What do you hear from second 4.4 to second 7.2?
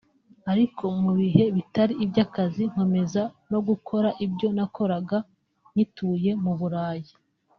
nakoraga ngituye mu Burayi